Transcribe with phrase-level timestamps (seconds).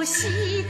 [0.00, 0.64] 我心